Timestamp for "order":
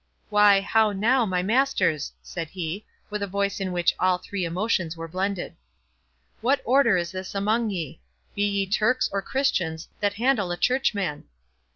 6.65-6.97